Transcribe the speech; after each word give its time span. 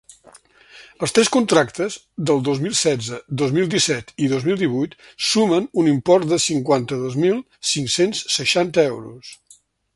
Els 1.07 1.11
tres 1.17 1.27
contractes, 1.35 1.97
del 2.29 2.41
dos 2.47 2.61
mil 2.63 2.73
setze, 2.79 3.19
dos 3.43 3.53
mil 3.59 3.69
disset 3.75 4.11
i 4.27 4.31
dos 4.33 4.49
mil 4.49 4.59
divuit, 4.63 4.97
sumen 5.29 5.71
un 5.83 5.93
import 5.95 6.29
de 6.35 6.43
cinquanta-dos 6.49 7.21
mil 7.27 7.39
cinc-cents 7.75 8.27
seixanta 8.41 8.91
euros. 8.95 9.35